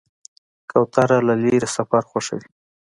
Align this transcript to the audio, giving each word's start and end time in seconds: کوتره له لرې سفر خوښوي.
کوتره 0.69 1.17
له 1.27 1.33
لرې 1.41 1.61
سفر 1.75 2.01
خوښوي. 2.09 2.47